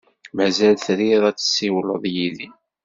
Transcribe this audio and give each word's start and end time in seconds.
Mazal 0.35 0.75
trid 0.85 1.23
ad 1.29 1.37
tessiwled 1.37 2.03
yid-i? 2.15 2.49